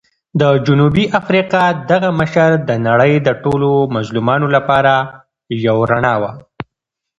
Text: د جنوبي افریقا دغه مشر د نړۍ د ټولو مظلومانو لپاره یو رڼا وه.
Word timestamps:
د 0.41 0.43
جنوبي 0.65 1.05
افریقا 1.19 1.63
دغه 1.91 2.09
مشر 2.19 2.49
د 2.69 2.71
نړۍ 2.87 3.13
د 3.21 3.29
ټولو 3.43 3.69
مظلومانو 3.95 4.47
لپاره 4.55 4.93
یو 5.67 5.77
رڼا 5.91 6.15
وه. 6.21 6.31